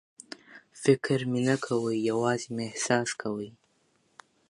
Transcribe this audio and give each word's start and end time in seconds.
فکر 0.81 1.19
مې 1.31 1.41
نه 1.47 1.55
کاوه، 1.63 1.91
یوازې 2.09 2.47
مې 2.55 2.63
احساس 2.69 3.09
کاوه. 3.21 3.47